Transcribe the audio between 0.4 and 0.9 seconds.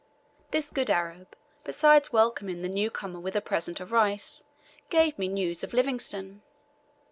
This good